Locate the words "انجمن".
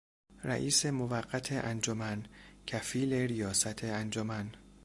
1.51-2.23, 3.83-4.51